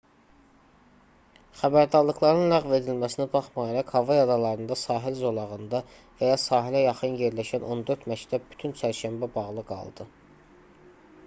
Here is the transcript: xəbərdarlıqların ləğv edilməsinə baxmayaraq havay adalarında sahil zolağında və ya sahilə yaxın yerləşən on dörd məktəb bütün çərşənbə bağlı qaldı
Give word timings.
xəbərdarlıqların 1.57 2.47
ləğv 2.53 2.73
edilməsinə 2.77 3.27
baxmayaraq 3.35 3.93
havay 3.99 4.23
adalarında 4.23 4.79
sahil 4.85 5.21
zolağında 5.21 5.83
və 6.23 6.31
ya 6.31 6.41
sahilə 6.47 6.83
yaxın 6.87 7.15
yerləşən 7.23 7.69
on 7.77 7.87
dörd 7.93 8.11
məktəb 8.15 8.51
bütün 8.57 8.77
çərşənbə 8.83 9.33
bağlı 9.39 9.69
qaldı 9.71 10.11